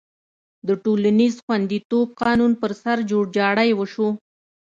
[0.67, 4.09] د ټولنیز خوندیتوب قانون پر سر جوړجاړی وشو.